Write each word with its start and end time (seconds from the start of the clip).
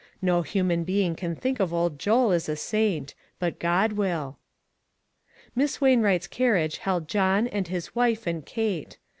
No 0.19 0.41
human 0.41 0.83
being 0.83 1.15
can 1.15 1.35
think 1.35 1.59
of 1.59 1.71
old 1.71 1.99
Joel 1.99 2.31
as 2.31 2.49
a 2.49 2.55
saint; 2.55 3.13
but 3.37 3.59
God 3.59 3.93
will." 3.93 4.39
Miss 5.53 5.79
Wainwright's 5.79 6.25
carriage 6.25 6.79
held 6.79 7.07
John, 7.07 7.45
and 7.45 7.67
his 7.67 7.93
wife 7.93 8.25
and 8.25 8.43
Kate. 8.43 8.95
Mr. 8.99 9.09